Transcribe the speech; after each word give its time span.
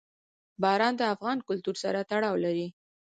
باران 0.61 0.93
د 0.97 1.01
افغان 1.13 1.37
کلتور 1.47 1.75
سره 1.83 1.99
تړاو 2.11 2.35
لري. 2.45 2.67